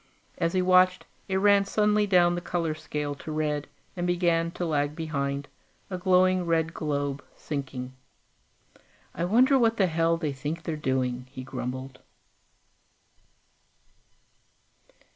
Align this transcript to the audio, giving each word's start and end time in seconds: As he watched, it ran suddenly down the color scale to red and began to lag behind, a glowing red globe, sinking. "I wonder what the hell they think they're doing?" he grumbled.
As 0.39 0.53
he 0.53 0.63
watched, 0.63 1.05
it 1.27 1.35
ran 1.35 1.63
suddenly 1.63 2.07
down 2.07 2.33
the 2.33 2.41
color 2.41 2.73
scale 2.73 3.13
to 3.13 3.31
red 3.31 3.67
and 3.95 4.07
began 4.07 4.49
to 4.57 4.65
lag 4.65 4.95
behind, 4.95 5.47
a 5.91 5.97
glowing 5.99 6.43
red 6.47 6.73
globe, 6.73 7.23
sinking. 7.35 7.93
"I 9.13 9.25
wonder 9.25 9.59
what 9.59 9.77
the 9.77 9.85
hell 9.85 10.17
they 10.17 10.33
think 10.33 10.63
they're 10.63 10.75
doing?" 10.75 11.27
he 11.29 11.43
grumbled. 11.43 11.99